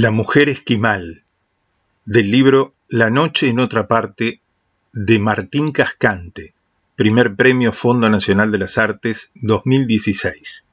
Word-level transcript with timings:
La 0.00 0.12
mujer 0.12 0.48
esquimal, 0.48 1.24
del 2.04 2.30
libro 2.30 2.72
La 2.88 3.10
noche 3.10 3.48
en 3.48 3.58
otra 3.58 3.88
parte, 3.88 4.40
de 4.92 5.18
Martín 5.18 5.72
Cascante, 5.72 6.54
primer 6.94 7.34
premio 7.34 7.72
Fondo 7.72 8.08
Nacional 8.08 8.52
de 8.52 8.58
las 8.58 8.78
Artes 8.78 9.32
2016. 9.34 10.66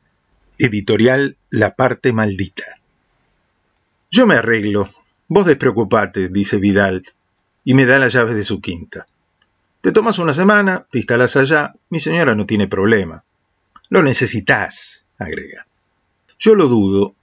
Editorial 0.59 1.37
La 1.49 1.75
parte 1.75 2.13
maldita. 2.13 2.65
Yo 4.11 4.27
me 4.27 4.35
arreglo, 4.35 4.91
vos 5.27 5.47
despreocupate, 5.47 6.29
dice 6.29 6.57
Vidal, 6.57 7.11
y 7.63 7.73
me 7.73 7.87
da 7.87 7.97
las 7.97 8.13
llaves 8.13 8.35
de 8.35 8.43
su 8.43 8.61
quinta. 8.61 9.07
Te 9.81 9.91
tomas 9.91 10.19
una 10.19 10.35
semana, 10.35 10.85
te 10.91 10.99
instalas 10.99 11.35
allá, 11.35 11.73
mi 11.89 11.99
señora 11.99 12.35
no 12.35 12.45
tiene 12.45 12.67
problema. 12.67 13.23
Lo 13.89 14.03
necesitas, 14.03 15.07
agrega. 15.17 15.65
Yo 16.37 16.53
lo 16.53 16.67
dudo 16.67 17.15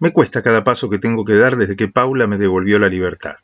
me 0.00 0.12
cuesta 0.12 0.42
cada 0.42 0.64
paso 0.64 0.88
que 0.88 0.98
tengo 0.98 1.24
que 1.24 1.36
dar 1.36 1.56
desde 1.56 1.76
que 1.76 1.88
Paula 1.88 2.26
me 2.26 2.38
devolvió 2.38 2.78
la 2.78 2.88
libertad. 2.88 3.36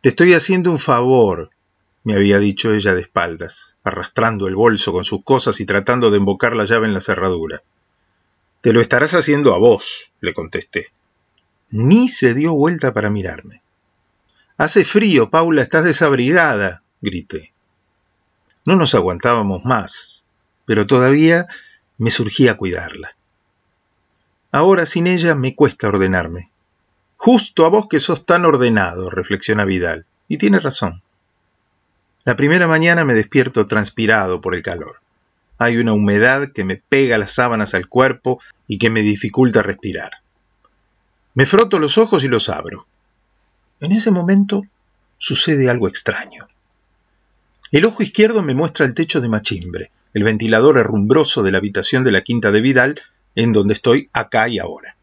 Te 0.00 0.10
estoy 0.10 0.34
haciendo 0.34 0.70
un 0.70 0.78
favor, 0.78 1.50
me 2.04 2.14
había 2.14 2.38
dicho 2.38 2.72
ella 2.72 2.94
de 2.94 3.02
espaldas, 3.02 3.74
arrastrando 3.82 4.46
el 4.46 4.54
bolso 4.54 4.92
con 4.92 5.02
sus 5.02 5.24
cosas 5.24 5.60
y 5.60 5.66
tratando 5.66 6.12
de 6.12 6.18
embocar 6.18 6.54
la 6.54 6.64
llave 6.64 6.86
en 6.86 6.94
la 6.94 7.00
cerradura. 7.00 7.62
Te 8.60 8.72
lo 8.72 8.80
estarás 8.80 9.14
haciendo 9.14 9.52
a 9.52 9.58
vos, 9.58 10.12
le 10.20 10.32
contesté. 10.32 10.92
Ni 11.70 12.08
se 12.08 12.32
dio 12.32 12.54
vuelta 12.54 12.94
para 12.94 13.10
mirarme. 13.10 13.62
Hace 14.56 14.84
frío, 14.84 15.28
Paula, 15.28 15.62
estás 15.62 15.82
desabrigada, 15.82 16.84
grité. 17.00 17.52
No 18.64 18.76
nos 18.76 18.94
aguantábamos 18.94 19.64
más, 19.64 20.24
pero 20.64 20.86
todavía 20.86 21.46
me 21.98 22.10
surgía 22.10 22.56
cuidarla. 22.56 23.16
Ahora 24.52 24.86
sin 24.86 25.06
ella 25.06 25.34
me 25.34 25.54
cuesta 25.54 25.88
ordenarme. 25.88 26.50
Justo 27.16 27.66
a 27.66 27.68
vos 27.68 27.88
que 27.88 28.00
sos 28.00 28.24
tan 28.24 28.44
ordenado, 28.44 29.10
reflexiona 29.10 29.64
Vidal. 29.64 30.06
Y 30.28 30.38
tiene 30.38 30.60
razón. 30.60 31.02
La 32.24 32.36
primera 32.36 32.66
mañana 32.66 33.04
me 33.04 33.14
despierto 33.14 33.66
transpirado 33.66 34.40
por 34.40 34.54
el 34.54 34.62
calor. 34.62 35.00
Hay 35.58 35.76
una 35.78 35.92
humedad 35.92 36.52
que 36.52 36.64
me 36.64 36.76
pega 36.76 37.18
las 37.18 37.32
sábanas 37.32 37.74
al 37.74 37.88
cuerpo 37.88 38.40
y 38.66 38.78
que 38.78 38.90
me 38.90 39.02
dificulta 39.02 39.62
respirar. 39.62 40.10
Me 41.34 41.46
froto 41.46 41.78
los 41.78 41.98
ojos 41.98 42.24
y 42.24 42.28
los 42.28 42.48
abro. 42.48 42.86
En 43.80 43.92
ese 43.92 44.10
momento 44.10 44.64
sucede 45.18 45.70
algo 45.70 45.88
extraño. 45.88 46.48
El 47.72 47.84
ojo 47.84 48.02
izquierdo 48.02 48.42
me 48.42 48.54
muestra 48.54 48.86
el 48.86 48.94
techo 48.94 49.20
de 49.20 49.28
machimbre, 49.28 49.90
el 50.14 50.24
ventilador 50.24 50.78
herrumbroso 50.78 51.42
de 51.42 51.52
la 51.52 51.58
habitación 51.58 52.04
de 52.04 52.12
la 52.12 52.22
quinta 52.22 52.52
de 52.52 52.60
Vidal 52.60 53.00
en 53.36 53.52
donde 53.52 53.74
estoy 53.74 54.10
acá 54.12 54.48
y 54.48 54.58
ahora. 54.58 54.96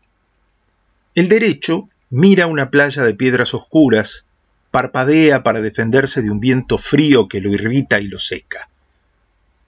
El 1.16 1.30
derecho 1.30 1.88
mira 2.10 2.48
una 2.48 2.70
playa 2.70 3.04
de 3.04 3.14
piedras 3.14 3.54
oscuras, 3.54 4.26
parpadea 4.72 5.44
para 5.44 5.62
defenderse 5.62 6.22
de 6.22 6.32
un 6.32 6.40
viento 6.40 6.78
frío 6.78 7.28
que 7.28 7.40
lo 7.40 7.52
irrita 7.52 8.00
y 8.00 8.08
lo 8.08 8.20
seca. 8.20 8.68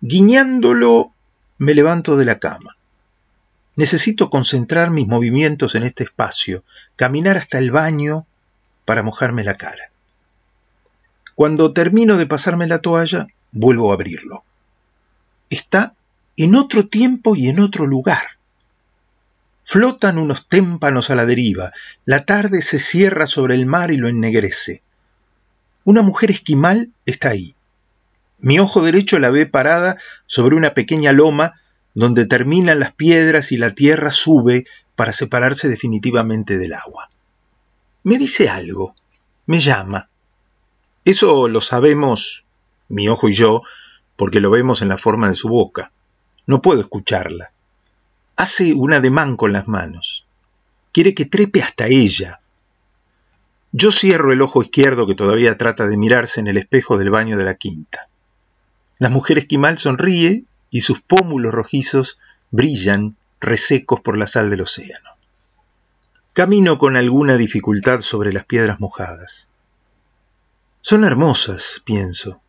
Guiñándolo, 0.01 1.13
me 1.59 1.73
levanto 1.73 2.17
de 2.17 2.25
la 2.25 2.39
cama. 2.39 2.75
Necesito 3.75 4.29
concentrar 4.29 4.89
mis 4.89 5.07
movimientos 5.07 5.75
en 5.75 5.83
este 5.83 6.03
espacio, 6.03 6.63
caminar 6.95 7.37
hasta 7.37 7.59
el 7.59 7.71
baño 7.71 8.25
para 8.83 9.03
mojarme 9.03 9.43
la 9.43 9.55
cara. 9.55 9.91
Cuando 11.35 11.73
termino 11.73 12.15
de 12.17 12.25
pasarme 12.25 12.65
la 12.67 12.79
toalla, 12.79 13.27
vuelvo 13.51 13.91
a 13.91 13.95
abrirlo. 13.95 14.43
Está 15.49 15.93
en 16.37 16.55
otro 16.55 16.87
tiempo 16.87 17.35
y 17.35 17.49
en 17.49 17.59
otro 17.59 17.85
lugar. 17.85 18.34
Flotan 19.67 20.19
unos 20.19 20.47
témpanos 20.47 21.09
a 21.09 21.15
la 21.15 21.25
deriva, 21.25 21.73
la 22.05 22.23
tarde 22.23 22.61
se 22.61 22.77
cierra 22.77 23.25
sobre 23.25 23.55
el 23.55 23.65
mar 23.65 23.89
y 23.89 23.97
lo 23.97 24.07
ennegrece. 24.07 24.83
Una 25.83 26.03
mujer 26.03 26.29
esquimal 26.29 26.91
está 27.07 27.29
ahí. 27.29 27.55
Mi 28.37 28.59
ojo 28.59 28.83
derecho 28.83 29.17
la 29.17 29.31
ve 29.31 29.47
parada 29.47 29.97
sobre 30.27 30.55
una 30.55 30.75
pequeña 30.75 31.13
loma 31.13 31.59
donde 31.95 32.27
terminan 32.27 32.79
las 32.79 32.93
piedras 32.93 33.51
y 33.51 33.57
la 33.57 33.71
tierra 33.71 34.11
sube 34.11 34.65
para 34.95 35.13
separarse 35.13 35.67
definitivamente 35.67 36.59
del 36.59 36.73
agua. 36.73 37.09
Me 38.03 38.19
dice 38.19 38.49
algo, 38.49 38.93
me 39.47 39.59
llama. 39.59 40.09
Eso 41.05 41.47
lo 41.47 41.59
sabemos, 41.59 42.45
mi 42.87 43.07
ojo 43.07 43.29
y 43.29 43.33
yo, 43.33 43.63
porque 44.15 44.41
lo 44.41 44.51
vemos 44.51 44.83
en 44.83 44.89
la 44.89 44.99
forma 44.99 45.27
de 45.27 45.35
su 45.35 45.49
boca. 45.49 45.91
No 46.45 46.61
puedo 46.61 46.81
escucharla. 46.81 47.51
Hace 48.37 48.73
un 48.73 48.93
ademán 48.93 49.37
con 49.37 49.53
las 49.53 49.67
manos. 49.67 50.25
Quiere 50.91 51.13
que 51.13 51.25
trepe 51.25 51.61
hasta 51.61 51.87
ella. 51.87 52.41
Yo 53.71 53.91
cierro 53.91 54.33
el 54.33 54.41
ojo 54.41 54.61
izquierdo 54.61 55.07
que 55.07 55.15
todavía 55.15 55.57
trata 55.57 55.87
de 55.87 55.97
mirarse 55.97 56.39
en 56.39 56.47
el 56.47 56.57
espejo 56.57 56.97
del 56.97 57.11
baño 57.11 57.37
de 57.37 57.45
la 57.45 57.55
quinta. 57.55 58.09
La 58.99 59.09
mujer 59.09 59.37
esquimal 59.37 59.77
sonríe 59.77 60.45
y 60.69 60.81
sus 60.81 61.01
pómulos 61.01 61.53
rojizos 61.53 62.19
brillan 62.51 63.15
resecos 63.39 64.01
por 64.01 64.17
la 64.17 64.27
sal 64.27 64.49
del 64.49 64.61
océano. 64.61 65.11
Camino 66.33 66.77
con 66.77 66.97
alguna 66.97 67.37
dificultad 67.37 68.01
sobre 68.01 68.33
las 68.33 68.45
piedras 68.45 68.79
mojadas. 68.79 69.49
Son 70.81 71.03
hermosas, 71.03 71.81
pienso. 71.85 72.41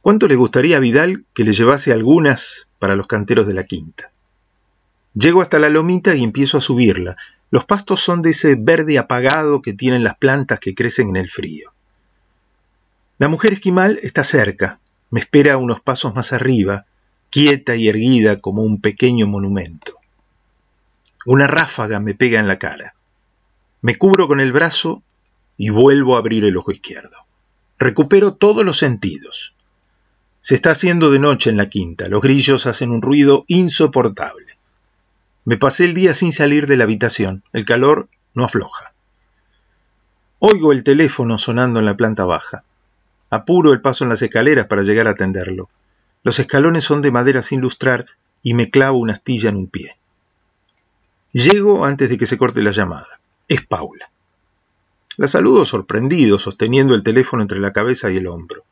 ¿Cuánto 0.00 0.26
le 0.28 0.36
gustaría 0.36 0.78
a 0.78 0.80
Vidal 0.80 1.26
que 1.34 1.44
le 1.44 1.52
llevase 1.52 1.92
algunas 1.92 2.68
para 2.78 2.96
los 2.96 3.06
canteros 3.06 3.46
de 3.46 3.54
la 3.54 3.64
quinta? 3.64 4.11
Llego 5.14 5.42
hasta 5.42 5.58
la 5.58 5.68
lomita 5.68 6.14
y 6.14 6.22
empiezo 6.22 6.58
a 6.58 6.62
subirla. 6.62 7.16
Los 7.50 7.64
pastos 7.64 8.00
son 8.00 8.22
de 8.22 8.30
ese 8.30 8.54
verde 8.54 8.98
apagado 8.98 9.60
que 9.60 9.74
tienen 9.74 10.04
las 10.04 10.16
plantas 10.16 10.58
que 10.58 10.74
crecen 10.74 11.10
en 11.10 11.16
el 11.16 11.30
frío. 11.30 11.72
La 13.18 13.28
mujer 13.28 13.52
esquimal 13.52 13.98
está 14.02 14.24
cerca, 14.24 14.80
me 15.10 15.20
espera 15.20 15.58
unos 15.58 15.80
pasos 15.80 16.14
más 16.14 16.32
arriba, 16.32 16.86
quieta 17.30 17.76
y 17.76 17.88
erguida 17.88 18.36
como 18.36 18.62
un 18.62 18.80
pequeño 18.80 19.26
monumento. 19.26 19.98
Una 21.26 21.46
ráfaga 21.46 22.00
me 22.00 22.14
pega 22.14 22.40
en 22.40 22.48
la 22.48 22.58
cara. 22.58 22.94
Me 23.80 23.96
cubro 23.96 24.26
con 24.26 24.40
el 24.40 24.52
brazo 24.52 25.02
y 25.56 25.68
vuelvo 25.68 26.16
a 26.16 26.18
abrir 26.18 26.44
el 26.44 26.56
ojo 26.56 26.72
izquierdo. 26.72 27.16
Recupero 27.78 28.34
todos 28.34 28.64
los 28.64 28.78
sentidos. 28.78 29.54
Se 30.40 30.54
está 30.54 30.70
haciendo 30.70 31.10
de 31.10 31.18
noche 31.18 31.50
en 31.50 31.56
la 31.56 31.68
quinta, 31.68 32.08
los 32.08 32.22
grillos 32.22 32.66
hacen 32.66 32.90
un 32.90 33.02
ruido 33.02 33.44
insoportable. 33.46 34.51
Me 35.44 35.56
pasé 35.56 35.84
el 35.86 35.94
día 35.94 36.14
sin 36.14 36.32
salir 36.32 36.66
de 36.66 36.76
la 36.76 36.84
habitación. 36.84 37.42
El 37.52 37.64
calor 37.64 38.08
no 38.34 38.44
afloja. 38.44 38.92
Oigo 40.38 40.72
el 40.72 40.84
teléfono 40.84 41.38
sonando 41.38 41.80
en 41.80 41.84
la 41.84 41.96
planta 41.96 42.24
baja. 42.24 42.64
Apuro 43.30 43.72
el 43.72 43.80
paso 43.80 44.04
en 44.04 44.10
las 44.10 44.22
escaleras 44.22 44.66
para 44.66 44.82
llegar 44.82 45.08
a 45.08 45.12
atenderlo. 45.12 45.68
Los 46.22 46.38
escalones 46.38 46.84
son 46.84 47.02
de 47.02 47.10
madera 47.10 47.42
sin 47.42 47.60
lustrar 47.60 48.06
y 48.42 48.54
me 48.54 48.70
clavo 48.70 48.98
una 48.98 49.14
astilla 49.14 49.48
en 49.48 49.56
un 49.56 49.66
pie. 49.66 49.96
Llego 51.32 51.84
antes 51.84 52.10
de 52.10 52.18
que 52.18 52.26
se 52.26 52.38
corte 52.38 52.62
la 52.62 52.70
llamada. 52.70 53.20
Es 53.48 53.64
Paula. 53.66 54.10
La 55.16 55.28
saludo 55.28 55.64
sorprendido, 55.64 56.38
sosteniendo 56.38 56.94
el 56.94 57.02
teléfono 57.02 57.42
entre 57.42 57.58
la 57.58 57.72
cabeza 57.72 58.10
y 58.10 58.16
el 58.16 58.26
hombro. 58.26 58.62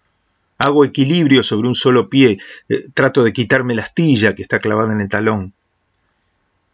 Hago 0.58 0.84
equilibrio 0.84 1.42
sobre 1.42 1.69
un 1.69 1.75
solo 1.75 2.08
pie, 2.08 2.38
eh, 2.69 2.84
trato 2.94 3.25
de 3.25 3.32
quitarme 3.32 3.75
la 3.75 3.82
astilla 3.82 4.34
que 4.34 4.42
está 4.42 4.58
clavada 4.58 4.92
en 4.92 5.00
el 5.00 5.08
talón. 5.08 5.54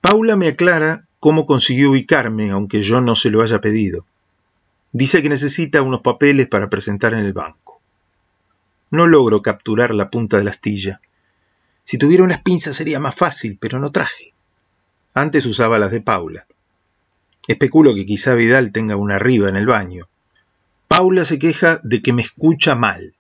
Paula 0.08 0.36
me 0.36 0.46
aclara 0.46 1.08
cómo 1.18 1.46
consiguió 1.46 1.90
ubicarme, 1.90 2.52
aunque 2.52 2.80
yo 2.80 3.00
no 3.00 3.16
se 3.16 3.28
lo 3.28 3.42
haya 3.42 3.60
pedido. 3.60 4.06
Dice 4.92 5.20
que 5.20 5.28
necesita 5.28 5.82
unos 5.82 6.02
papeles 6.02 6.46
para 6.46 6.70
presentar 6.70 7.12
en 7.12 7.24
el 7.24 7.32
banco. 7.32 7.80
No 8.92 9.08
logro 9.08 9.42
capturar 9.42 9.92
la 9.92 10.08
punta 10.08 10.38
de 10.38 10.44
la 10.44 10.52
astilla. 10.52 11.00
Si 11.82 11.98
tuviera 11.98 12.22
unas 12.22 12.40
pinzas 12.40 12.76
sería 12.76 13.00
más 13.00 13.16
fácil, 13.16 13.58
pero 13.60 13.80
no 13.80 13.90
traje. 13.90 14.32
Antes 15.12 15.44
usaba 15.44 15.76
las 15.76 15.90
de 15.90 16.02
Paula. 16.02 16.46
Especulo 17.48 17.92
que 17.92 18.06
quizá 18.06 18.34
Vidal 18.34 18.70
tenga 18.70 18.94
una 18.94 19.16
arriba 19.16 19.48
en 19.48 19.56
el 19.56 19.66
baño. 19.66 20.06
Paula 20.86 21.24
se 21.24 21.40
queja 21.40 21.80
de 21.82 22.00
que 22.00 22.12
me 22.12 22.22
escucha 22.22 22.76
mal. 22.76 23.16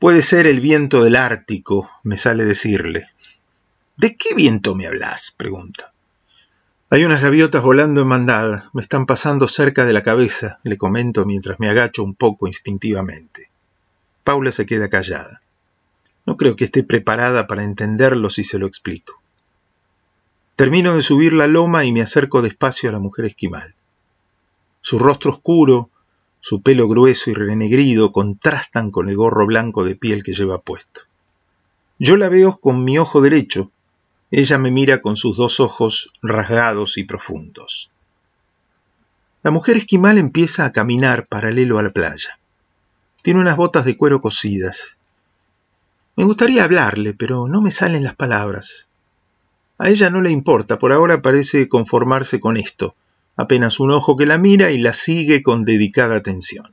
Puede 0.00 0.22
ser 0.22 0.48
el 0.48 0.58
viento 0.58 1.04
del 1.04 1.14
Ártico, 1.14 1.88
me 2.02 2.16
sale 2.16 2.44
decirle. 2.44 3.06
¿De 4.00 4.16
qué 4.16 4.34
viento 4.34 4.74
me 4.74 4.86
hablas? 4.86 5.30
pregunta. 5.36 5.92
Hay 6.88 7.04
unas 7.04 7.20
gaviotas 7.20 7.62
volando 7.62 8.00
en 8.00 8.08
mandada, 8.08 8.70
me 8.72 8.80
están 8.80 9.04
pasando 9.04 9.46
cerca 9.46 9.84
de 9.84 9.92
la 9.92 10.02
cabeza, 10.02 10.58
le 10.62 10.78
comento 10.78 11.26
mientras 11.26 11.60
me 11.60 11.68
agacho 11.68 12.02
un 12.02 12.14
poco 12.14 12.46
instintivamente. 12.46 13.50
Paula 14.24 14.52
se 14.52 14.64
queda 14.64 14.88
callada. 14.88 15.42
No 16.24 16.38
creo 16.38 16.56
que 16.56 16.64
esté 16.64 16.82
preparada 16.82 17.46
para 17.46 17.62
entenderlo 17.62 18.30
si 18.30 18.42
se 18.42 18.58
lo 18.58 18.66
explico. 18.66 19.20
Termino 20.56 20.96
de 20.96 21.02
subir 21.02 21.34
la 21.34 21.46
loma 21.46 21.84
y 21.84 21.92
me 21.92 22.00
acerco 22.00 22.40
despacio 22.40 22.88
a 22.88 22.92
la 22.92 23.00
mujer 23.00 23.26
esquimal. 23.26 23.74
Su 24.80 24.98
rostro 24.98 25.30
oscuro, 25.30 25.90
su 26.40 26.62
pelo 26.62 26.88
grueso 26.88 27.28
y 27.28 27.34
renegrido 27.34 28.12
contrastan 28.12 28.92
con 28.92 29.10
el 29.10 29.16
gorro 29.16 29.44
blanco 29.44 29.84
de 29.84 29.94
piel 29.94 30.24
que 30.24 30.32
lleva 30.32 30.62
puesto. 30.62 31.02
Yo 31.98 32.16
la 32.16 32.30
veo 32.30 32.56
con 32.56 32.82
mi 32.82 32.96
ojo 32.96 33.20
derecho, 33.20 33.70
ella 34.30 34.58
me 34.58 34.70
mira 34.70 35.00
con 35.00 35.16
sus 35.16 35.36
dos 35.36 35.58
ojos 35.58 36.12
rasgados 36.22 36.98
y 36.98 37.04
profundos. 37.04 37.90
La 39.42 39.50
mujer 39.50 39.76
esquimal 39.76 40.18
empieza 40.18 40.64
a 40.64 40.72
caminar 40.72 41.26
paralelo 41.26 41.78
a 41.78 41.82
la 41.82 41.90
playa. 41.90 42.38
Tiene 43.22 43.40
unas 43.40 43.56
botas 43.56 43.84
de 43.84 43.96
cuero 43.96 44.20
cosidas. 44.20 44.98
Me 46.16 46.24
gustaría 46.24 46.64
hablarle, 46.64 47.14
pero 47.14 47.48
no 47.48 47.60
me 47.60 47.70
salen 47.70 48.04
las 48.04 48.14
palabras. 48.14 48.86
A 49.78 49.88
ella 49.88 50.10
no 50.10 50.20
le 50.20 50.30
importa, 50.30 50.78
por 50.78 50.92
ahora 50.92 51.22
parece 51.22 51.68
conformarse 51.68 52.38
con 52.38 52.56
esto, 52.56 52.94
apenas 53.36 53.80
un 53.80 53.90
ojo 53.90 54.16
que 54.16 54.26
la 54.26 54.36
mira 54.36 54.70
y 54.70 54.78
la 54.78 54.92
sigue 54.92 55.42
con 55.42 55.64
dedicada 55.64 56.16
atención. 56.16 56.72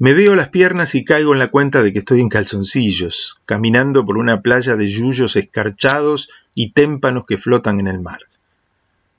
Me 0.00 0.14
veo 0.14 0.36
las 0.36 0.48
piernas 0.48 0.94
y 0.94 1.04
caigo 1.04 1.32
en 1.32 1.40
la 1.40 1.48
cuenta 1.48 1.82
de 1.82 1.92
que 1.92 1.98
estoy 1.98 2.20
en 2.20 2.28
calzoncillos, 2.28 3.40
caminando 3.46 4.04
por 4.04 4.16
una 4.16 4.42
playa 4.42 4.76
de 4.76 4.88
yuyos 4.88 5.34
escarchados 5.34 6.30
y 6.54 6.70
témpanos 6.70 7.26
que 7.26 7.36
flotan 7.36 7.80
en 7.80 7.88
el 7.88 8.00
mar. 8.00 8.20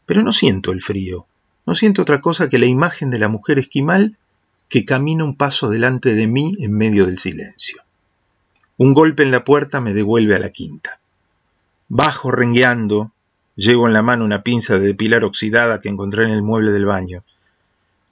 Pero 0.05 0.23
no 0.23 0.31
siento 0.31 0.71
el 0.71 0.81
frío, 0.81 1.27
no 1.65 1.75
siento 1.75 2.01
otra 2.01 2.21
cosa 2.21 2.47
que 2.47 2.59
la 2.59 2.65
imagen 2.65 3.09
de 3.09 3.19
la 3.19 3.27
mujer 3.27 3.59
esquimal 3.59 4.15
que 4.69 4.85
camina 4.85 5.25
un 5.25 5.35
paso 5.35 5.69
delante 5.69 6.13
de 6.13 6.27
mí 6.27 6.55
en 6.59 6.71
medio 6.71 7.05
del 7.05 7.17
silencio. 7.17 7.81
Un 8.77 8.93
golpe 8.93 9.23
en 9.23 9.31
la 9.31 9.43
puerta 9.43 9.81
me 9.81 9.93
devuelve 9.93 10.35
a 10.35 10.39
la 10.39 10.51
quinta. 10.51 11.01
Bajo 11.89 12.31
rengueando, 12.31 13.11
llevo 13.57 13.87
en 13.87 13.93
la 13.93 14.01
mano 14.01 14.23
una 14.23 14.43
pinza 14.43 14.79
de 14.79 14.87
depilar 14.87 15.25
oxidada 15.25 15.81
que 15.81 15.89
encontré 15.89 16.23
en 16.23 16.31
el 16.31 16.41
mueble 16.41 16.71
del 16.71 16.85
baño. 16.85 17.25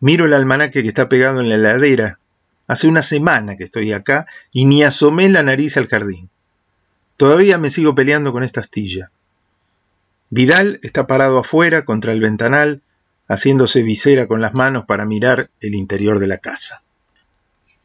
Miro 0.02 0.26
el 0.26 0.34
almanaque 0.34 0.82
que 0.82 0.90
está 0.90 1.08
pegado 1.08 1.40
en 1.40 1.48
la 1.48 1.56
heladera 1.56 2.20
Hace 2.68 2.88
una 2.88 3.02
semana 3.02 3.56
que 3.56 3.64
estoy 3.64 3.94
acá 3.94 4.28
y 4.52 4.66
ni 4.66 4.84
asomé 4.84 5.30
la 5.30 5.42
nariz 5.42 5.78
al 5.78 5.88
jardín. 5.88 6.30
Todavía 7.16 7.58
me 7.58 7.70
sigo 7.70 7.96
peleando 7.96 8.34
con 8.34 8.44
esta 8.44 8.60
astilla. 8.60 9.12
Vidal 10.30 10.80
está 10.84 11.08
parado 11.08 11.40
afuera 11.40 11.86
contra 11.86 12.12
el 12.12 12.20
ventanal, 12.20 12.82
haciéndose 13.30 13.84
visera 13.84 14.28
con 14.28 14.42
las 14.42 14.54
manos 14.54 14.86
para 14.86 15.06
mirar 15.06 15.50
el 15.62 15.76
interior 15.76 16.20
de 16.20 16.28
la 16.28 16.38
casa. 16.38 16.84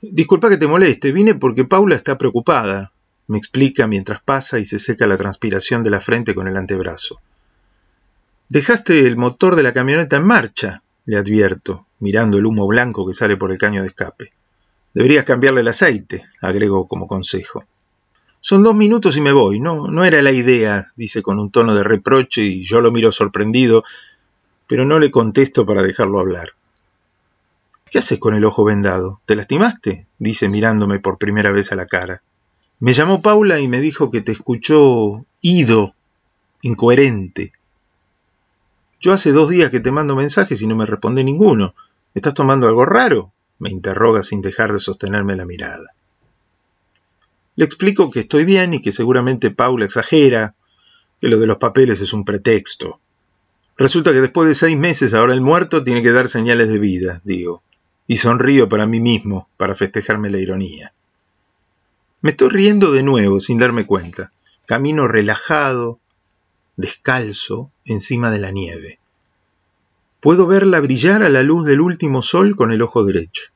Disculpa 0.00 0.48
que 0.48 0.56
te 0.56 0.66
moleste, 0.66 1.12
vine 1.12 1.36
porque 1.36 1.64
Paula 1.64 1.94
está 1.94 2.18
preocupada, 2.18 2.92
me 3.28 3.38
explica 3.38 3.86
mientras 3.86 4.20
pasa 4.20 4.58
y 4.58 4.64
se 4.64 4.80
seca 4.80 5.06
la 5.06 5.16
transpiración 5.16 5.84
de 5.84 5.90
la 5.90 6.00
frente 6.00 6.34
con 6.34 6.48
el 6.48 6.56
antebrazo. 6.56 7.20
Dejaste 8.48 9.06
el 9.06 9.16
motor 9.16 9.54
de 9.54 9.62
la 9.62 9.72
camioneta 9.72 10.16
en 10.16 10.24
marcha, 10.24 10.82
le 11.06 11.16
advierto, 11.16 11.86
mirando 12.00 12.36
el 12.38 12.46
humo 12.46 12.66
blanco 12.66 13.06
que 13.06 13.14
sale 13.14 13.36
por 13.36 13.52
el 13.52 13.58
caño 13.58 13.82
de 13.82 13.88
escape. 13.88 14.32
Deberías 14.94 15.24
cambiarle 15.24 15.62
el 15.62 15.68
aceite, 15.68 16.24
agregó 16.40 16.86
como 16.86 17.06
consejo. 17.06 17.64
Son 18.40 18.62
dos 18.62 18.74
minutos 18.74 19.16
y 19.16 19.20
me 19.20 19.32
voy. 19.32 19.60
No, 19.60 19.88
no 19.88 20.04
era 20.04 20.20
la 20.20 20.32
idea, 20.32 20.92
dice 20.96 21.22
con 21.22 21.38
un 21.38 21.50
tono 21.50 21.74
de 21.74 21.84
reproche 21.84 22.42
y 22.42 22.64
yo 22.64 22.80
lo 22.80 22.90
miro 22.90 23.12
sorprendido, 23.12 23.84
pero 24.66 24.84
no 24.84 24.98
le 24.98 25.10
contesto 25.10 25.64
para 25.64 25.82
dejarlo 25.82 26.18
hablar. 26.18 26.50
¿Qué 27.90 27.98
haces 27.98 28.18
con 28.18 28.34
el 28.34 28.44
ojo 28.44 28.64
vendado? 28.64 29.20
¿Te 29.26 29.36
lastimaste? 29.36 30.06
dice 30.18 30.48
mirándome 30.48 30.98
por 30.98 31.18
primera 31.18 31.52
vez 31.52 31.72
a 31.72 31.76
la 31.76 31.86
cara. 31.86 32.22
Me 32.80 32.94
llamó 32.94 33.22
Paula 33.22 33.60
y 33.60 33.68
me 33.68 33.80
dijo 33.80 34.10
que 34.10 34.22
te 34.22 34.32
escuchó 34.32 35.24
ido, 35.40 35.94
incoherente. 36.62 37.52
Yo 39.00 39.12
hace 39.12 39.30
dos 39.32 39.50
días 39.50 39.70
que 39.70 39.80
te 39.80 39.92
mando 39.92 40.16
mensajes 40.16 40.62
y 40.62 40.66
no 40.66 40.74
me 40.74 40.86
responde 40.86 41.22
ninguno. 41.22 41.74
¿Estás 42.14 42.34
tomando 42.34 42.66
algo 42.66 42.84
raro? 42.84 43.32
Me 43.62 43.70
interroga 43.70 44.24
sin 44.24 44.42
dejar 44.42 44.72
de 44.72 44.80
sostenerme 44.80 45.36
la 45.36 45.46
mirada. 45.46 45.94
Le 47.54 47.64
explico 47.64 48.10
que 48.10 48.18
estoy 48.18 48.44
bien 48.44 48.74
y 48.74 48.80
que 48.80 48.90
seguramente 48.90 49.52
Paula 49.52 49.84
exagera, 49.84 50.56
que 51.20 51.28
lo 51.28 51.38
de 51.38 51.46
los 51.46 51.58
papeles 51.58 52.00
es 52.00 52.12
un 52.12 52.24
pretexto. 52.24 52.98
Resulta 53.76 54.10
que 54.10 54.20
después 54.20 54.48
de 54.48 54.56
seis 54.56 54.76
meses 54.76 55.14
ahora 55.14 55.32
el 55.32 55.42
muerto 55.42 55.84
tiene 55.84 56.02
que 56.02 56.10
dar 56.10 56.26
señales 56.26 56.70
de 56.70 56.80
vida, 56.80 57.20
digo, 57.22 57.62
y 58.08 58.16
sonrío 58.16 58.68
para 58.68 58.88
mí 58.88 58.98
mismo, 58.98 59.48
para 59.56 59.76
festejarme 59.76 60.28
la 60.28 60.40
ironía. 60.40 60.92
Me 62.20 62.30
estoy 62.30 62.48
riendo 62.48 62.90
de 62.90 63.04
nuevo 63.04 63.38
sin 63.38 63.58
darme 63.58 63.86
cuenta. 63.86 64.32
Camino 64.66 65.06
relajado, 65.06 66.00
descalzo, 66.76 67.70
encima 67.84 68.32
de 68.32 68.40
la 68.40 68.50
nieve. 68.50 68.98
Puedo 70.18 70.48
verla 70.48 70.80
brillar 70.80 71.22
a 71.22 71.28
la 71.28 71.44
luz 71.44 71.64
del 71.64 71.80
último 71.80 72.22
sol 72.22 72.56
con 72.56 72.72
el 72.72 72.82
ojo 72.82 73.04
derecho. 73.04 73.51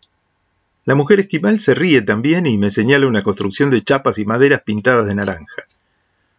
La 0.87 0.95
mujer 0.95 1.19
esquimal 1.19 1.59
se 1.59 1.75
ríe 1.75 2.01
también 2.01 2.47
y 2.47 2.59
me 2.59 2.71
señala 2.71 3.09
una 3.09 3.25
construcción 3.25 3.71
de 3.71 3.83
chapas 3.83 4.21
y 4.21 4.25
maderas 4.25 4.63
pintadas 4.63 5.07
de 5.07 5.17
naranja. 5.17 5.65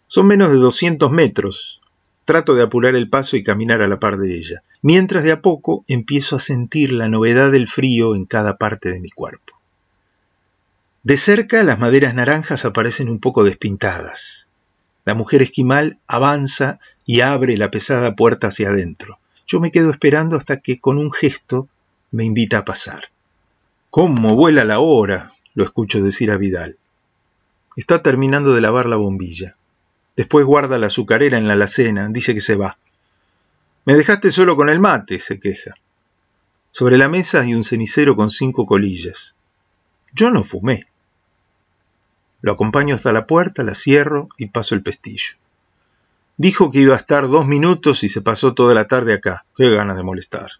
Son 0.08 0.26
menos 0.26 0.52
de 0.52 0.58
200 0.58 1.12
metros. 1.12 1.82
Trato 2.24 2.56
de 2.56 2.64
apurar 2.64 2.96
el 2.96 3.10
paso 3.10 3.36
y 3.36 3.44
caminar 3.44 3.82
a 3.82 3.90
la 3.90 4.00
par 4.00 4.18
de 4.18 4.38
ella, 4.38 4.64
mientras 4.82 5.26
de 5.26 5.34
a 5.34 5.42
poco 5.42 5.84
empiezo 5.90 6.38
a 6.38 6.40
sentir 6.40 6.94
la 6.94 7.10
novedad 7.10 7.52
del 7.52 7.68
frío 7.68 8.16
en 8.16 8.26
cada 8.26 8.56
parte 8.56 8.90
de 8.90 9.02
mi 9.02 9.10
cuerpo. 9.10 9.60
De 11.04 11.18
cerca 11.18 11.62
las 11.64 11.78
maderas 11.78 12.16
naranjas 12.16 12.64
aparecen 12.64 13.10
un 13.10 13.20
poco 13.20 13.44
despintadas. 13.44 14.48
La 15.04 15.14
mujer 15.14 15.42
esquimal 15.42 16.00
avanza 16.08 16.80
y 17.06 17.20
abre 17.20 17.58
la 17.58 17.70
pesada 17.70 18.16
puerta 18.16 18.48
hacia 18.48 18.70
adentro. 18.70 19.20
Yo 19.46 19.60
me 19.60 19.72
quedo 19.72 19.92
esperando 19.92 20.38
hasta 20.38 20.62
que 20.62 20.80
con 20.80 20.98
un 20.98 21.12
gesto 21.12 21.68
me 22.12 22.24
invita 22.24 22.60
a 22.60 22.66
pasar. 22.66 23.10
¿Cómo 23.98 24.36
vuela 24.36 24.64
la 24.64 24.78
hora? 24.78 25.32
lo 25.56 25.64
escucho 25.64 26.04
decir 26.04 26.30
a 26.30 26.38
Vidal. 26.38 26.78
Está 27.76 28.04
terminando 28.04 28.54
de 28.54 28.62
lavar 28.62 28.86
la 28.86 28.96
bombilla. 28.96 29.58
Después 30.16 30.46
guarda 30.46 30.78
la 30.78 30.86
azucarera 30.86 31.40
en 31.40 31.48
la 31.48 31.54
alacena, 31.54 32.08
dice 32.10 32.36
que 32.36 32.42
se 32.42 32.54
va. 32.54 32.78
Me 33.86 33.96
dejaste 33.96 34.30
solo 34.30 34.56
con 34.56 34.70
el 34.70 34.80
mate, 34.80 35.18
se 35.18 35.40
queja. 35.40 35.74
Sobre 36.70 37.00
la 37.00 37.10
mesa 37.10 37.42
hay 37.42 37.56
un 37.56 37.64
cenicero 37.64 38.16
con 38.16 38.30
cinco 38.30 38.68
colillas. 38.68 39.34
Yo 40.14 40.30
no 40.30 40.44
fumé. 40.44 40.86
Lo 42.42 42.52
acompaño 42.52 42.94
hasta 42.94 43.12
la 43.12 43.26
puerta, 43.26 43.64
la 43.64 43.74
cierro 43.74 44.30
y 44.38 44.46
paso 44.46 44.76
el 44.76 44.84
pestillo. 44.84 45.38
Dijo 46.38 46.70
que 46.70 46.82
iba 46.82 46.94
a 46.94 46.98
estar 46.98 47.28
dos 47.30 47.48
minutos 47.48 48.04
y 48.04 48.10
se 48.10 48.22
pasó 48.22 48.54
toda 48.54 48.76
la 48.76 48.88
tarde 48.88 49.16
acá. 49.16 49.44
Qué 49.56 49.72
ganas 49.72 49.98
de 49.98 50.04
molestar. 50.04 50.52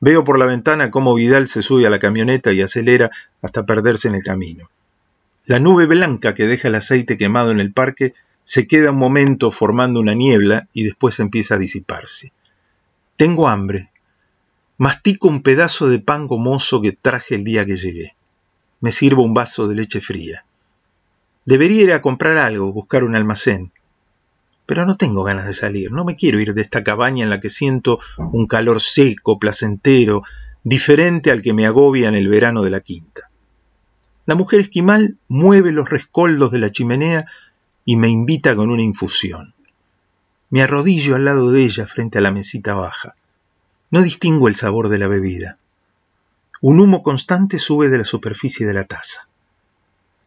Veo 0.00 0.24
por 0.24 0.38
la 0.38 0.46
ventana 0.46 0.90
cómo 0.90 1.14
Vidal 1.14 1.46
se 1.46 1.62
sube 1.62 1.86
a 1.86 1.90
la 1.90 1.98
camioneta 1.98 2.52
y 2.52 2.62
acelera 2.62 3.10
hasta 3.42 3.66
perderse 3.66 4.08
en 4.08 4.14
el 4.14 4.22
camino. 4.22 4.70
La 5.44 5.60
nube 5.60 5.86
blanca 5.86 6.34
que 6.34 6.46
deja 6.46 6.68
el 6.68 6.74
aceite 6.74 7.18
quemado 7.18 7.50
en 7.50 7.60
el 7.60 7.72
parque 7.72 8.14
se 8.44 8.66
queda 8.66 8.92
un 8.92 8.96
momento 8.96 9.50
formando 9.50 10.00
una 10.00 10.14
niebla 10.14 10.68
y 10.72 10.84
después 10.84 11.20
empieza 11.20 11.54
a 11.54 11.58
disiparse. 11.58 12.32
Tengo 13.16 13.48
hambre. 13.48 13.90
Mastico 14.78 15.28
un 15.28 15.42
pedazo 15.42 15.88
de 15.88 15.98
pan 15.98 16.26
gomoso 16.26 16.80
que 16.80 16.92
traje 16.92 17.34
el 17.34 17.44
día 17.44 17.66
que 17.66 17.76
llegué. 17.76 18.16
Me 18.80 18.92
sirvo 18.92 19.22
un 19.22 19.34
vaso 19.34 19.68
de 19.68 19.74
leche 19.74 20.00
fría. 20.00 20.46
Debería 21.44 21.82
ir 21.82 21.92
a 21.92 22.00
comprar 22.00 22.38
algo, 22.38 22.72
buscar 22.72 23.04
un 23.04 23.14
almacén 23.14 23.70
pero 24.70 24.86
no 24.86 24.96
tengo 24.96 25.24
ganas 25.24 25.46
de 25.46 25.52
salir, 25.52 25.90
no 25.90 26.04
me 26.04 26.14
quiero 26.14 26.38
ir 26.38 26.54
de 26.54 26.62
esta 26.62 26.84
cabaña 26.84 27.24
en 27.24 27.30
la 27.30 27.40
que 27.40 27.50
siento 27.50 27.98
un 28.18 28.46
calor 28.46 28.80
seco, 28.80 29.36
placentero, 29.36 30.22
diferente 30.62 31.32
al 31.32 31.42
que 31.42 31.52
me 31.52 31.66
agobia 31.66 32.08
en 32.08 32.14
el 32.14 32.28
verano 32.28 32.62
de 32.62 32.70
la 32.70 32.78
quinta. 32.78 33.32
La 34.26 34.36
mujer 34.36 34.60
esquimal 34.60 35.16
mueve 35.26 35.72
los 35.72 35.90
rescoldos 35.90 36.52
de 36.52 36.60
la 36.60 36.70
chimenea 36.70 37.26
y 37.84 37.96
me 37.96 38.10
invita 38.10 38.54
con 38.54 38.70
una 38.70 38.84
infusión. 38.84 39.54
Me 40.50 40.62
arrodillo 40.62 41.16
al 41.16 41.24
lado 41.24 41.50
de 41.50 41.64
ella 41.64 41.88
frente 41.88 42.18
a 42.18 42.20
la 42.20 42.30
mesita 42.30 42.74
baja. 42.74 43.16
No 43.90 44.02
distingo 44.02 44.46
el 44.46 44.54
sabor 44.54 44.88
de 44.88 44.98
la 44.98 45.08
bebida. 45.08 45.58
Un 46.60 46.78
humo 46.78 47.02
constante 47.02 47.58
sube 47.58 47.88
de 47.88 47.98
la 47.98 48.04
superficie 48.04 48.68
de 48.68 48.74
la 48.74 48.84
taza. 48.84 49.26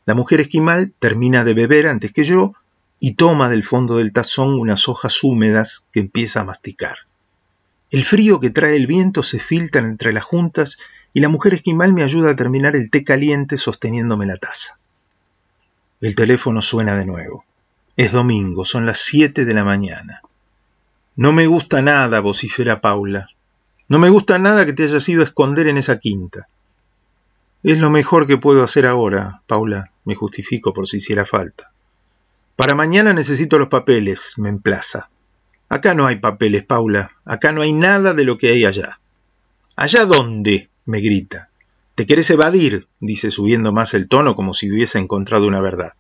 La 0.06 0.16
mujer 0.16 0.42
esquimal 0.42 0.92
termina 1.00 1.46
de 1.46 1.54
beber 1.54 1.88
antes 1.88 2.12
que 2.12 2.26
yo 2.26 2.52
y 3.06 3.16
toma 3.16 3.50
del 3.50 3.66
fondo 3.66 3.98
del 3.98 4.14
tazón 4.14 4.58
unas 4.58 4.88
hojas 4.88 5.26
húmedas 5.26 5.86
que 5.92 6.00
empieza 6.00 6.40
a 6.40 6.46
masticar. 6.46 7.00
El 7.92 8.06
frío 8.06 8.40
que 8.40 8.50
trae 8.50 8.78
el 8.78 8.88
viento 8.88 9.24
se 9.24 9.40
filtra 9.40 9.82
entre 9.82 10.14
las 10.14 10.24
juntas 10.24 10.78
y 11.12 11.20
la 11.20 11.28
mujer 11.28 11.54
esquimal 11.54 11.92
me 11.92 12.04
ayuda 12.04 12.32
a 12.32 12.36
terminar 12.38 12.78
el 12.78 12.90
té 12.90 13.04
caliente 13.04 13.58
sosteniéndome 13.58 14.26
la 14.26 14.38
taza. 14.38 14.80
El 16.00 16.16
teléfono 16.16 16.62
suena 16.62 16.96
de 16.96 17.06
nuevo. 17.06 17.44
Es 17.98 18.14
domingo, 18.14 18.64
son 18.64 18.86
las 18.86 19.00
siete 19.00 19.44
de 19.44 19.54
la 19.54 19.66
mañana. 19.66 20.22
No 21.18 21.34
me 21.34 21.46
gusta 21.46 21.82
nada, 21.82 22.22
vocifera 22.22 22.80
Paula. 22.80 23.28
No 23.90 24.00
me 24.00 24.08
gusta 24.08 24.40
nada 24.40 24.66
que 24.66 24.72
te 24.72 24.84
hayas 24.84 25.10
ido 25.10 25.24
a 25.24 25.26
esconder 25.26 25.68
en 25.68 25.78
esa 25.78 26.00
quinta. 26.00 26.48
Es 27.64 27.80
lo 27.80 27.90
mejor 27.90 28.28
que 28.28 28.38
puedo 28.38 28.64
hacer 28.64 28.86
ahora, 28.86 29.42
Paula, 29.46 29.92
me 30.06 30.16
justifico 30.16 30.72
por 30.74 30.88
si 30.88 30.98
hiciera 30.98 31.26
falta. 31.26 31.73
Para 32.56 32.76
mañana 32.76 33.14
necesito 33.14 33.58
los 33.58 33.70
papeles, 33.70 34.34
me 34.38 34.50
emplaza. 34.50 35.10
Acá 35.70 35.96
no 35.96 36.06
hay 36.06 36.18
papeles, 36.18 36.64
Paula. 36.64 37.12
Acá 37.26 37.52
no 37.52 37.62
hay 37.62 37.74
nada 37.74 38.14
de 38.14 38.26
lo 38.26 38.38
que 38.38 38.50
hay 38.50 38.66
allá. 38.66 39.00
¿Allá 39.76 40.06
dónde? 40.06 40.70
me 40.86 41.00
grita. 41.00 41.50
¿Te 41.96 42.06
querés 42.06 42.30
evadir? 42.30 42.88
dice 43.00 43.32
subiendo 43.32 43.72
más 43.72 43.94
el 43.94 44.08
tono 44.08 44.36
como 44.36 44.54
si 44.54 44.72
hubiese 44.72 45.00
encontrado 45.00 45.48
una 45.48 45.62
verdad. 45.62 45.94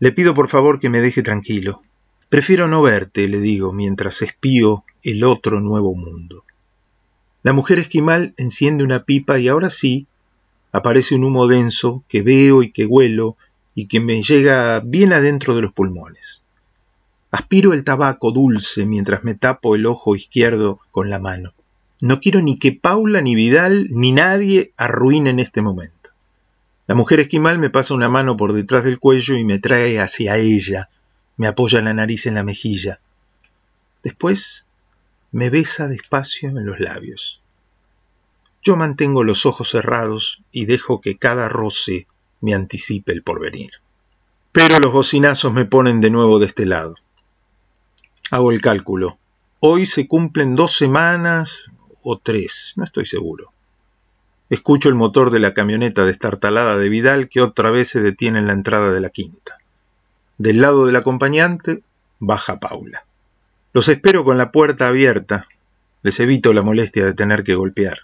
Le 0.00 0.12
pido 0.12 0.34
por 0.34 0.48
favor 0.48 0.80
que 0.80 0.88
me 0.88 1.00
deje 1.00 1.22
tranquilo. 1.22 1.82
Prefiero 2.28 2.68
no 2.68 2.82
verte, 2.82 3.28
le 3.28 3.38
digo, 3.38 3.72
mientras 3.72 4.22
espío 4.22 4.84
el 5.02 5.24
otro 5.24 5.60
nuevo 5.60 5.94
mundo. 5.94 6.44
La 7.42 7.52
mujer 7.52 7.78
esquimal 7.78 8.34
enciende 8.36 8.84
una 8.84 9.04
pipa 9.04 9.38
y 9.38 9.48
ahora 9.48 9.70
sí 9.70 10.06
aparece 10.72 11.14
un 11.14 11.24
humo 11.24 11.46
denso 11.46 12.04
que 12.08 12.22
veo 12.22 12.62
y 12.62 12.70
que 12.70 12.86
huelo 12.86 13.36
y 13.80 13.86
que 13.86 13.98
me 13.98 14.22
llega 14.22 14.80
bien 14.80 15.14
adentro 15.14 15.56
de 15.56 15.62
los 15.62 15.72
pulmones. 15.72 16.44
Aspiro 17.30 17.72
el 17.72 17.82
tabaco 17.82 18.30
dulce 18.30 18.84
mientras 18.84 19.24
me 19.24 19.34
tapo 19.34 19.74
el 19.74 19.86
ojo 19.86 20.14
izquierdo 20.14 20.80
con 20.90 21.08
la 21.08 21.18
mano. 21.18 21.54
No 22.02 22.20
quiero 22.20 22.42
ni 22.42 22.58
que 22.58 22.72
Paula, 22.72 23.22
ni 23.22 23.34
Vidal, 23.34 23.86
ni 23.90 24.12
nadie 24.12 24.74
arruinen 24.76 25.40
este 25.40 25.62
momento. 25.62 26.10
La 26.88 26.94
mujer 26.94 27.20
esquimal 27.20 27.58
me 27.58 27.70
pasa 27.70 27.94
una 27.94 28.10
mano 28.10 28.36
por 28.36 28.52
detrás 28.52 28.84
del 28.84 28.98
cuello 28.98 29.34
y 29.34 29.44
me 29.44 29.58
trae 29.58 29.98
hacia 29.98 30.36
ella, 30.36 30.90
me 31.38 31.46
apoya 31.46 31.80
la 31.80 31.94
nariz 31.94 32.26
en 32.26 32.34
la 32.34 32.44
mejilla. 32.44 33.00
Después 34.04 34.66
me 35.32 35.48
besa 35.48 35.88
despacio 35.88 36.50
en 36.50 36.66
los 36.66 36.80
labios. 36.80 37.40
Yo 38.62 38.76
mantengo 38.76 39.24
los 39.24 39.46
ojos 39.46 39.70
cerrados 39.70 40.42
y 40.52 40.66
dejo 40.66 41.00
que 41.00 41.16
cada 41.16 41.48
roce 41.48 42.06
me 42.40 42.54
anticipe 42.54 43.12
el 43.12 43.22
porvenir. 43.22 43.70
Pero 44.52 44.78
los 44.78 44.92
bocinazos 44.92 45.52
me 45.52 45.64
ponen 45.64 46.00
de 46.00 46.10
nuevo 46.10 46.38
de 46.38 46.46
este 46.46 46.66
lado. 46.66 46.96
Hago 48.30 48.52
el 48.52 48.60
cálculo. 48.60 49.18
Hoy 49.60 49.86
se 49.86 50.06
cumplen 50.08 50.54
dos 50.54 50.76
semanas 50.76 51.70
o 52.02 52.18
tres, 52.18 52.72
no 52.76 52.84
estoy 52.84 53.06
seguro. 53.06 53.52
Escucho 54.48 54.88
el 54.88 54.94
motor 54.94 55.30
de 55.30 55.38
la 55.38 55.54
camioneta 55.54 56.04
destartalada 56.04 56.76
de 56.76 56.88
Vidal 56.88 57.28
que 57.28 57.40
otra 57.40 57.70
vez 57.70 57.88
se 57.88 58.00
detiene 58.00 58.40
en 58.40 58.46
la 58.46 58.52
entrada 58.52 58.90
de 58.90 59.00
la 59.00 59.10
quinta. 59.10 59.58
Del 60.38 60.60
lado 60.60 60.86
del 60.86 60.96
acompañante 60.96 61.82
baja 62.18 62.58
Paula. 62.60 63.04
Los 63.72 63.88
espero 63.88 64.24
con 64.24 64.38
la 64.38 64.50
puerta 64.50 64.88
abierta. 64.88 65.46
Les 66.02 66.18
evito 66.20 66.52
la 66.52 66.62
molestia 66.62 67.04
de 67.04 67.14
tener 67.14 67.44
que 67.44 67.54
golpear. 67.54 68.00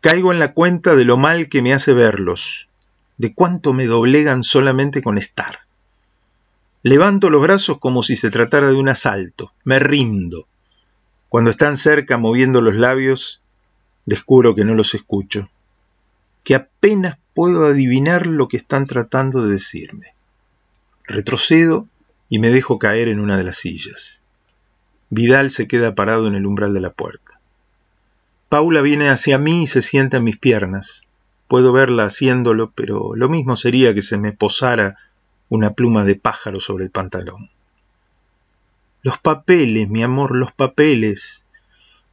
Caigo 0.00 0.32
en 0.32 0.38
la 0.38 0.52
cuenta 0.52 0.96
de 0.96 1.04
lo 1.04 1.16
mal 1.16 1.48
que 1.48 1.62
me 1.62 1.74
hace 1.74 1.92
verlos, 1.92 2.68
de 3.20 3.34
cuánto 3.34 3.74
me 3.74 3.84
doblegan 3.84 4.42
solamente 4.42 5.02
con 5.02 5.18
estar. 5.18 5.58
Levanto 6.82 7.28
los 7.28 7.42
brazos 7.42 7.76
como 7.76 8.02
si 8.02 8.16
se 8.16 8.30
tratara 8.30 8.68
de 8.68 8.76
un 8.76 8.88
asalto, 8.88 9.52
me 9.62 9.78
rindo. 9.78 10.48
Cuando 11.28 11.50
están 11.50 11.76
cerca 11.76 12.16
moviendo 12.16 12.62
los 12.62 12.74
labios, 12.74 13.42
descubro 14.06 14.54
que 14.54 14.64
no 14.64 14.74
los 14.74 14.94
escucho, 14.94 15.50
que 16.44 16.54
apenas 16.54 17.18
puedo 17.34 17.66
adivinar 17.66 18.26
lo 18.26 18.48
que 18.48 18.56
están 18.56 18.86
tratando 18.86 19.44
de 19.44 19.52
decirme. 19.52 20.14
Retrocedo 21.04 21.86
y 22.30 22.38
me 22.38 22.48
dejo 22.48 22.78
caer 22.78 23.08
en 23.08 23.20
una 23.20 23.36
de 23.36 23.44
las 23.44 23.58
sillas. 23.58 24.22
Vidal 25.10 25.50
se 25.50 25.68
queda 25.68 25.94
parado 25.94 26.26
en 26.26 26.36
el 26.36 26.46
umbral 26.46 26.72
de 26.72 26.80
la 26.80 26.90
puerta. 26.90 27.38
Paula 28.48 28.80
viene 28.80 29.10
hacia 29.10 29.36
mí 29.36 29.64
y 29.64 29.66
se 29.66 29.82
sienta 29.82 30.16
en 30.16 30.24
mis 30.24 30.38
piernas. 30.38 31.02
Puedo 31.50 31.72
verla 31.72 32.04
haciéndolo, 32.04 32.70
pero 32.70 33.16
lo 33.16 33.28
mismo 33.28 33.56
sería 33.56 33.92
que 33.92 34.02
se 34.02 34.18
me 34.18 34.30
posara 34.32 34.98
una 35.48 35.72
pluma 35.72 36.04
de 36.04 36.14
pájaro 36.14 36.60
sobre 36.60 36.84
el 36.84 36.92
pantalón. 36.92 37.50
Los 39.02 39.18
papeles, 39.18 39.88
mi 39.88 40.04
amor, 40.04 40.36
los 40.36 40.52
papeles. 40.52 41.46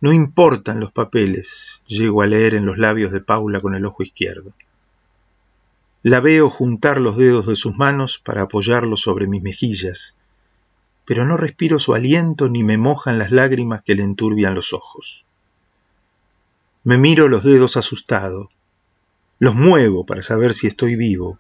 No 0.01 0.11
importan 0.11 0.79
los 0.79 0.91
papeles, 0.91 1.81
llego 1.85 2.23
a 2.23 2.25
leer 2.25 2.55
en 2.55 2.65
los 2.65 2.79
labios 2.79 3.11
de 3.11 3.21
Paula 3.21 3.61
con 3.61 3.75
el 3.75 3.85
ojo 3.85 4.01
izquierdo. 4.01 4.53
La 6.01 6.19
veo 6.19 6.49
juntar 6.49 6.99
los 6.99 7.15
dedos 7.15 7.45
de 7.45 7.55
sus 7.55 7.75
manos 7.75 8.17
para 8.17 8.41
apoyarlos 8.41 9.01
sobre 9.01 9.27
mis 9.27 9.43
mejillas, 9.43 10.15
pero 11.05 11.25
no 11.25 11.37
respiro 11.37 11.77
su 11.77 11.93
aliento 11.93 12.49
ni 12.49 12.63
me 12.63 12.79
mojan 12.79 13.19
las 13.19 13.29
lágrimas 13.29 13.83
que 13.83 13.93
le 13.93 14.01
enturbian 14.01 14.55
los 14.55 14.73
ojos. 14.73 15.25
Me 16.83 16.97
miro 16.97 17.27
los 17.27 17.43
dedos 17.43 17.77
asustado, 17.77 18.49
los 19.39 19.55
muevo 19.55 20.05
para 20.05 20.23
saber 20.23 20.53
si 20.53 20.67
estoy 20.67 20.95
vivo, 20.95 21.39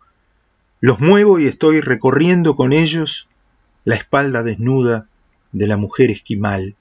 los 0.79 0.99
muevo 0.99 1.39
y 1.39 1.47
estoy 1.47 1.81
recorriendo 1.81 2.55
con 2.55 2.71
ellos 2.71 3.27
la 3.83 3.95
espalda 3.95 4.43
desnuda 4.43 5.07
de 5.51 5.67
la 5.67 5.77
mujer 5.77 6.11
esquimal, 6.11 6.75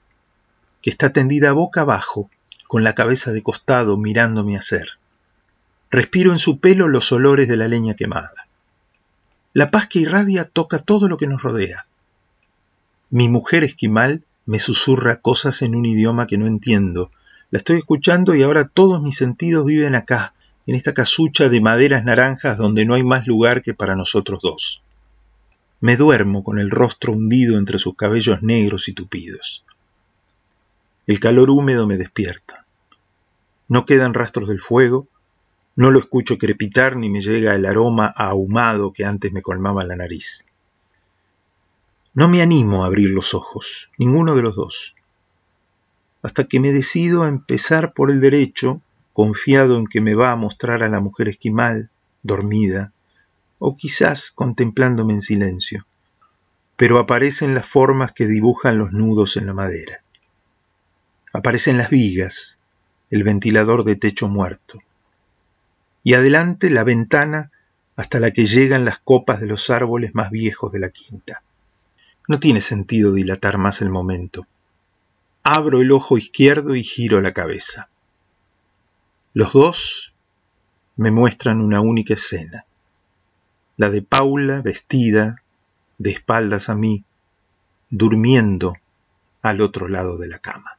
que 0.81 0.89
está 0.89 1.13
tendida 1.13 1.53
boca 1.53 1.81
abajo, 1.81 2.29
con 2.67 2.83
la 2.83 2.93
cabeza 2.93 3.31
de 3.31 3.41
costado 3.41 3.97
mirándome 3.97 4.57
hacer. 4.57 4.99
Respiro 5.89 6.33
en 6.33 6.39
su 6.39 6.59
pelo 6.59 6.87
los 6.87 7.11
olores 7.11 7.47
de 7.47 7.57
la 7.57 7.67
leña 7.67 7.95
quemada. 7.95 8.47
La 9.53 9.71
paz 9.71 9.87
que 9.87 9.99
irradia 9.99 10.43
toca 10.45 10.79
todo 10.79 11.07
lo 11.07 11.17
que 11.17 11.27
nos 11.27 11.41
rodea. 11.41 11.87
Mi 13.09 13.29
mujer 13.29 13.63
esquimal 13.63 14.23
me 14.45 14.59
susurra 14.59 15.21
cosas 15.21 15.61
en 15.61 15.75
un 15.75 15.85
idioma 15.85 16.27
que 16.27 16.37
no 16.37 16.45
entiendo. 16.45 17.09
La 17.49 17.59
estoy 17.59 17.77
escuchando 17.77 18.35
y 18.35 18.43
ahora 18.43 18.67
todos 18.67 19.01
mis 19.01 19.15
sentidos 19.15 19.65
viven 19.65 19.95
acá, 19.95 20.33
en 20.67 20.75
esta 20.75 20.93
casucha 20.93 21.49
de 21.49 21.61
maderas 21.61 22.03
naranjas 22.03 22.57
donde 22.57 22.85
no 22.85 22.93
hay 22.93 23.03
más 23.03 23.25
lugar 23.25 23.61
que 23.61 23.73
para 23.73 23.95
nosotros 23.95 24.41
dos. 24.43 24.83
Me 25.79 25.95
duermo 25.95 26.43
con 26.43 26.59
el 26.59 26.69
rostro 26.69 27.13
hundido 27.13 27.57
entre 27.57 27.79
sus 27.79 27.95
cabellos 27.95 28.43
negros 28.43 28.87
y 28.89 28.93
tupidos. 28.93 29.65
El 31.07 31.19
calor 31.19 31.49
húmedo 31.49 31.87
me 31.87 31.97
despierta. 31.97 32.65
No 33.69 33.85
quedan 33.85 34.13
rastros 34.13 34.49
del 34.49 34.61
fuego, 34.61 35.07
no 35.75 35.89
lo 35.89 35.99
escucho 35.99 36.37
crepitar 36.37 36.97
ni 36.97 37.09
me 37.09 37.21
llega 37.21 37.55
el 37.55 37.65
aroma 37.65 38.07
ahumado 38.07 38.91
que 38.91 39.05
antes 39.05 39.31
me 39.31 39.41
colmaba 39.41 39.85
la 39.85 39.95
nariz. 39.95 40.45
No 42.13 42.27
me 42.27 42.41
animo 42.41 42.83
a 42.83 42.87
abrir 42.87 43.11
los 43.11 43.33
ojos, 43.33 43.89
ninguno 43.97 44.35
de 44.35 44.41
los 44.41 44.55
dos, 44.55 44.95
hasta 46.23 46.45
que 46.45 46.59
me 46.59 46.71
decido 46.71 47.23
a 47.23 47.29
empezar 47.29 47.93
por 47.93 48.09
el 48.09 48.19
derecho, 48.19 48.81
confiado 49.17 49.79
en 49.79 49.87
que 49.87 49.99
me 49.99 50.13
va 50.13 50.31
a 50.31 50.35
mostrar 50.35 50.83
a 50.83 50.89
la 50.89 50.99
mujer 50.99 51.27
esquimal, 51.27 51.89
dormida, 52.21 52.93
o 53.57 53.75
quizás 53.75 54.29
contemplándome 54.29 55.15
en 55.15 55.23
silencio, 55.23 55.87
pero 56.75 56.99
aparecen 56.99 57.55
las 57.55 57.65
formas 57.65 58.11
que 58.11 58.27
dibujan 58.27 58.77
los 58.77 58.91
nudos 58.91 59.35
en 59.35 59.47
la 59.47 59.55
madera. 59.55 60.03
Aparecen 61.33 61.79
las 61.79 61.89
vigas, 61.89 62.59
el 63.09 63.23
ventilador 63.23 63.85
de 63.85 63.95
techo 63.95 64.27
muerto, 64.27 64.83
y 66.03 66.13
adelante 66.13 66.69
la 66.69 66.83
ventana 66.83 67.49
hasta 67.95 68.19
la 68.19 68.29
que 68.29 68.45
llegan 68.45 68.85
las 68.85 68.99
copas 68.99 69.39
de 69.39 69.47
los 69.47 69.71
árboles 69.71 70.13
más 70.13 70.29
viejos 70.29 70.71
de 70.71 70.79
la 70.79 70.91
quinta. 70.91 71.41
No 72.27 72.39
tiene 72.39 72.61
sentido 72.61 73.13
dilatar 73.13 73.57
más 73.57 73.81
el 73.81 73.89
momento. 73.89 74.45
Abro 75.41 75.81
el 75.81 75.91
ojo 75.91 76.19
izquierdo 76.19 76.75
y 76.75 76.83
giro 76.83 77.19
la 77.19 77.33
cabeza. 77.33 77.89
Los 79.37 79.53
dos 79.53 80.15
me 80.95 81.11
muestran 81.11 81.61
una 81.61 81.79
única 81.79 82.15
escena, 82.15 82.65
la 83.75 83.91
de 83.91 84.01
Paula 84.01 84.63
vestida, 84.63 85.43
de 85.99 86.09
espaldas 86.09 86.69
a 86.69 86.75
mí, 86.75 87.03
durmiendo 87.91 88.73
al 89.43 89.61
otro 89.61 89.89
lado 89.89 90.17
de 90.17 90.27
la 90.27 90.39
cama. 90.39 90.76